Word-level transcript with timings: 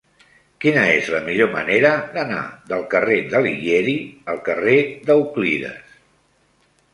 Quina 0.63 0.83
és 0.93 1.09
la 1.15 1.19
millor 1.25 1.51
manera 1.55 1.91
d'anar 2.15 2.39
del 2.71 2.81
carrer 2.95 3.19
d'Alighieri 3.35 3.95
al 4.35 4.41
carrer 4.49 4.79
d'Euclides? 5.11 5.95